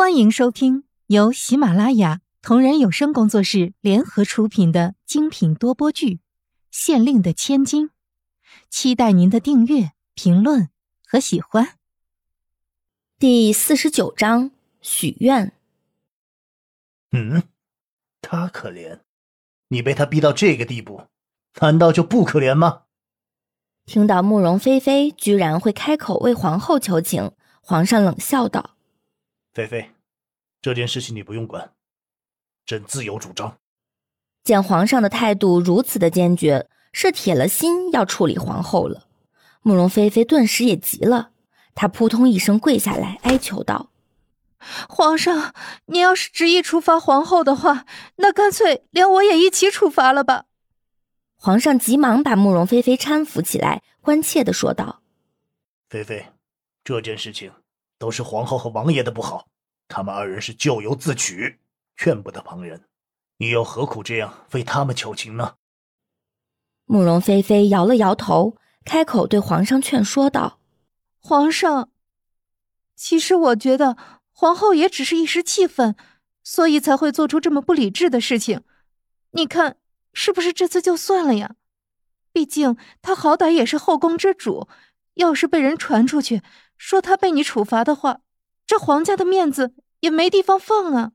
[0.00, 6.14] 欢迎收听由喜马拉雅同人有声工作室联合出品的精品多播剧
[6.70, 7.88] 《县令的千金》，
[8.70, 10.70] 期待您的订阅、评论
[11.06, 11.76] 和喜欢。
[13.18, 15.52] 第四十九章许愿。
[17.12, 17.42] 嗯，
[18.22, 19.00] 他可怜，
[19.68, 21.02] 你被他逼到这个地步，
[21.60, 22.84] 难道就不可怜吗？
[23.84, 28.78] 听到慕容菲菲居然会开口为皇后求情，皇上冷笑道。
[29.52, 29.90] 菲菲，
[30.62, 31.72] 这件事情你不用管，
[32.64, 33.58] 朕自有主张。
[34.44, 39.08] 见皇上的态度如此的坚决，是铁了心要处理皇后了。
[39.62, 41.32] 慕容菲菲顿时也急了，
[41.74, 43.90] 她扑通一声跪下来，哀求道
[44.88, 45.52] ：“皇上，
[45.86, 47.84] 您要是执意处罚皇后的话，
[48.16, 50.44] 那干脆连我也一起处罚了吧。”
[51.34, 55.02] 皇上急忙把慕容菲菲搀扶起来，关切的说道
[55.90, 56.26] ：“菲菲，
[56.84, 57.50] 这件事情……”
[58.00, 59.46] 都是皇后和王爷的不好，
[59.86, 61.58] 他们二人是咎由自取，
[61.98, 62.86] 劝不得旁人。
[63.36, 65.56] 你又何苦这样为他们求情呢？
[66.86, 70.60] 慕容菲菲摇了摇头，开口对皇上劝说道
[71.20, 71.90] ：“皇上，
[72.96, 73.98] 其实我觉得
[74.32, 75.94] 皇后也只是一时气愤，
[76.42, 78.62] 所以才会做出这么不理智的事情。
[79.32, 79.76] 你看，
[80.14, 81.56] 是不是这次就算了呀？
[82.32, 84.68] 毕竟她好歹也是后宫之主，
[85.14, 86.40] 要是被人传出去……”
[86.80, 88.20] 说他被你处罚的话，
[88.66, 91.12] 这皇家的面子也没地方放啊！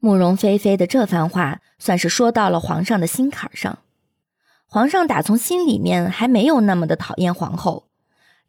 [0.00, 3.78] 慕容菲菲的这番话算是说到了皇上的心坎上。
[4.66, 7.86] 皇上打从心里面还没有那么的讨厌皇后，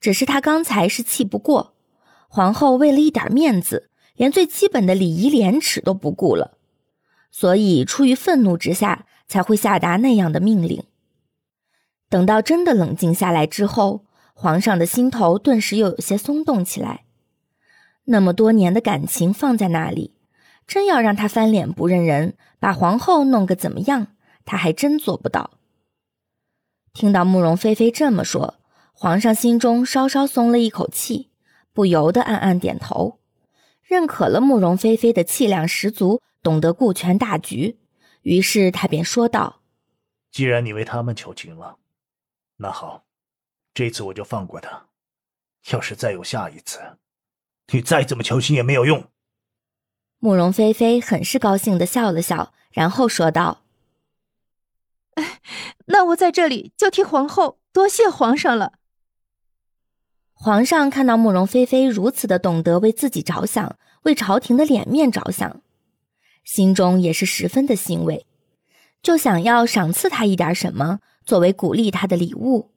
[0.00, 1.74] 只是他刚才是气不过，
[2.28, 6.56] 皇后为了一点面子，连最基本的礼仪廉耻都不顾了，
[7.30, 10.82] 所以出于愤怒之下才会下达那样的命令。
[12.08, 14.05] 等到真的冷静下来之后。
[14.38, 17.06] 皇上的心头顿时又有些松动起来，
[18.04, 20.14] 那么多年的感情放在那里，
[20.66, 24.08] 真要让他翻脸不认人，把皇后弄个怎么样，
[24.44, 25.52] 他还真做不到。
[26.92, 28.56] 听到慕容菲菲这么说，
[28.92, 31.30] 皇上心中稍稍松了一口气，
[31.72, 33.18] 不由得暗暗点头，
[33.82, 37.78] 认可了慕容菲菲的气量十足，懂得顾全大局。
[38.20, 39.62] 于是他便说道
[40.30, 41.78] ：“既然你为他们求情了，
[42.58, 43.04] 那好。”
[43.76, 44.86] 这次我就放过他，
[45.70, 46.80] 要是再有下一次，
[47.74, 49.10] 你再怎么求情也没有用。
[50.18, 53.64] 慕容菲菲很是高兴的笑了笑，然后说道
[55.16, 55.42] ：“哎，
[55.88, 58.78] 那我在这里就替皇后多谢皇上了。”
[60.32, 65.60] 皇上看到慕容菲菲如此的懂得为自己着想，为朝廷的脸面着想，
[66.44, 68.24] 心中也是十分的欣慰，
[69.02, 72.72] 就想要赏赐她一点什么，作为鼓励她的礼物。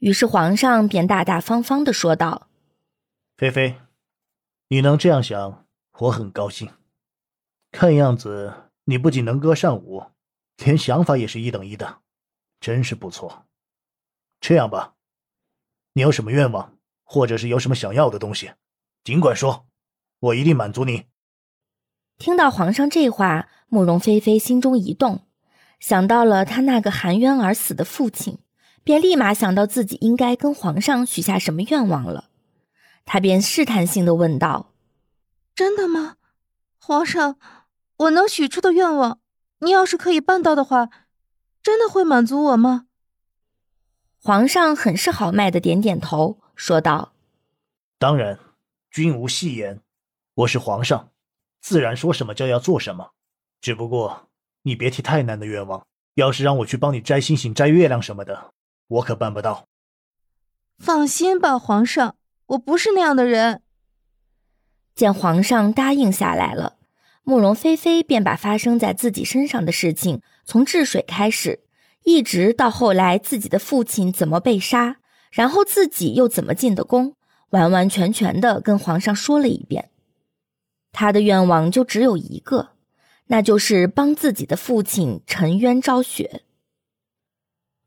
[0.00, 2.48] 于是皇上便大大方方的说道
[3.36, 3.76] ：“菲菲，
[4.68, 5.66] 你能这样想，
[5.98, 6.70] 我很高兴。
[7.70, 10.06] 看样子你不仅能歌善舞，
[10.56, 11.98] 连想法也是一等一的，
[12.60, 13.44] 真是不错。
[14.40, 14.94] 这样吧，
[15.92, 18.52] 你有什么愿望，或者是有什么想要的东西，
[19.04, 19.66] 尽管说，
[20.20, 21.04] 我一定满足你。”
[22.16, 25.26] 听到皇上这话，慕容菲菲心中一动，
[25.78, 28.38] 想到了她那个含冤而死的父亲。
[28.82, 32.30] 便立马想到自己应该跟皇上许下什么愿望了，
[33.04, 34.72] 他便试探性的问道
[35.54, 36.16] ：“真的吗，
[36.78, 37.36] 皇上？
[37.98, 39.20] 我能许出的愿望，
[39.58, 40.88] 你要是可以办到的话，
[41.62, 42.86] 真的会满足我吗？”
[44.22, 47.12] 皇上很是豪迈的点点头，说道
[47.98, 48.38] ：“当然，
[48.90, 49.80] 君无戏言，
[50.34, 51.10] 我是皇上，
[51.60, 53.10] 自然说什么就要做什么。
[53.60, 54.28] 只不过
[54.62, 58.52] 你别提太难的愿望，要是让我去帮你摘星星、摘月亮什么的。”
[58.90, 59.66] 我可办不到。
[60.78, 63.62] 放心吧，皇上，我不是那样的人。
[64.94, 66.76] 见皇上答应下来了，
[67.22, 71.60] 慕容菲菲便把发生在自己身上的事情，从治水开始，
[72.04, 74.96] 一直到后来自己的父亲怎么被杀，
[75.30, 77.14] 然后自己又怎么进的宫，
[77.50, 79.90] 完完全全的跟皇上说了一遍。
[80.92, 82.70] 他的愿望就只有一个，
[83.28, 86.42] 那就是帮自己的父亲沉冤昭雪。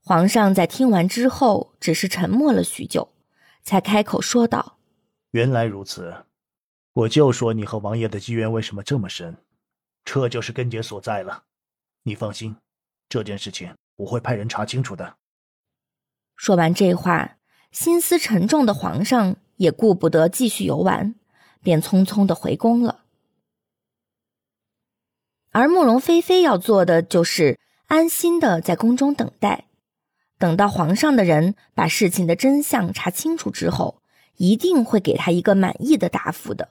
[0.06, 3.14] 皇上在听完之后，只是沉默了许久，
[3.62, 4.78] 才开口说道
[5.32, 6.26] ：“原来如此，
[6.92, 9.38] 我就说你和王爷的机缘为什么这么深，
[10.04, 11.46] 这就是根结所在了。
[12.04, 12.58] 你放心，
[13.08, 15.16] 这件事情我会派人查清楚的。”
[16.36, 17.38] 说完这话，
[17.72, 21.16] 心思沉重的皇上也顾不得继续游玩，
[21.62, 23.06] 便匆匆的回宫了。
[25.52, 29.70] 而慕容菲菲要做的就是安心的在宫中等待。
[30.44, 34.02] 等到皇上的人把事情的真相查清楚之后，
[34.36, 36.68] 一定会给他一个满意的答复的。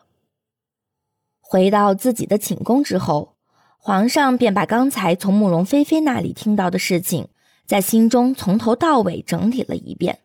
[1.40, 3.34] 回到自己的寝宫之后，
[3.78, 7.28] 皇上便把刚才从慕容菲菲那里听到的事情，
[7.64, 10.18] 在心中从头到尾整理了一遍。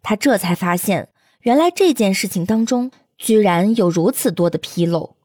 [0.00, 1.10] 他这才发现，
[1.42, 5.16] 原来这件事情当中居然有如此多的纰漏。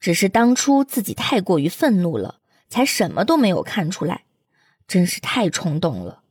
[0.00, 4.24] 只是当初自己太过于愤怒了，才什么都没有看出来，
[4.88, 6.22] 真是太冲动了。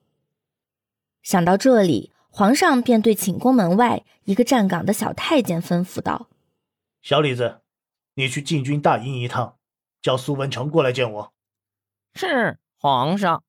[1.24, 6.28] 想到这里，皇上便对寝宫门外一个站岗的小太监吩咐道
[7.02, 7.62] ：“小李子，
[8.16, 9.56] 你去禁军大营一趟，
[10.02, 11.34] 叫苏文成过来见我。”
[12.14, 13.42] 是皇上。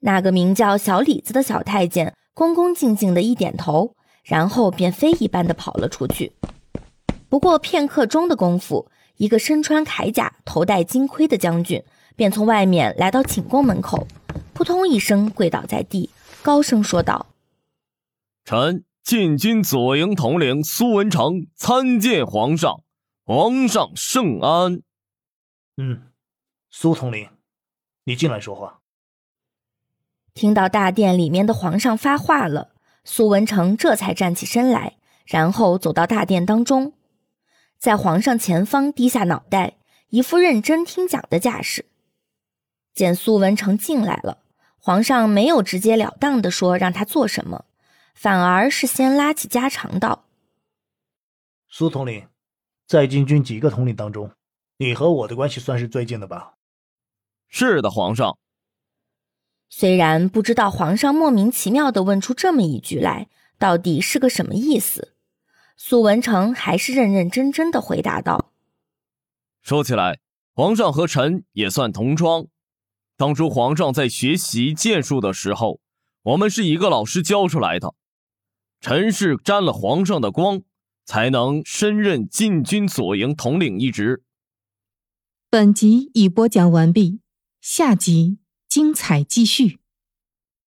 [0.00, 3.94] 那个名叫小李子的小太监恭恭敬敬的一点头，
[4.24, 6.32] 然后便飞一般的跑了出去。
[7.28, 11.82] 不过片刻钟的功夫，一个身穿铠甲、头戴金盔的将军
[12.16, 14.06] 便从外面来到寝宫门口，
[14.58, 16.10] 扑通一声跪倒在地，
[16.42, 17.26] 高声说道
[18.44, 22.82] ：“臣禁军左营统领苏文成参见皇上，
[23.24, 24.82] 皇上圣安。”
[25.78, 26.10] 嗯，
[26.70, 27.28] 苏统领，
[28.02, 28.80] 你进来说话。
[30.34, 32.72] 听到大殿里面的皇上发话了，
[33.04, 36.94] 苏文成这才站起身来，然后走到大殿当中，
[37.78, 39.76] 在皇上前方低下脑袋，
[40.08, 41.86] 一副认真听讲的架势。
[42.92, 44.38] 见苏文成进来了，
[44.88, 47.66] 皇上没有直截了当的说让他做什么，
[48.14, 50.24] 反而是先拉起家常道
[51.68, 52.26] ：“苏统领，
[52.86, 54.30] 在禁军几个统领当中，
[54.78, 56.54] 你和我的关系算是最近的吧
[57.48, 58.38] ？”“是的，皇上。”
[59.68, 65.12] 虽然不知道皇上莫名其妙的问出这么一句来，到底是个什么意思，
[65.76, 68.52] 苏文成还是认认真真的回答道
[69.60, 70.18] ：“说起来，
[70.54, 72.46] 皇上和臣也算同窗。
[73.18, 75.80] 当初皇上在学习剑术的时候，
[76.22, 77.94] 我们是一个老师教出来的。
[78.80, 80.62] 臣是沾了皇上的光，
[81.04, 84.22] 才能升任禁军左营统领一职。”
[85.50, 87.20] 本集已播讲完毕，
[87.60, 88.38] 下集。
[88.68, 89.77] 精彩继续。